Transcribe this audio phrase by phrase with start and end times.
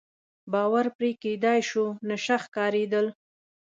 [0.51, 3.07] باور پرې کېدای شو، نشه ښکارېدل.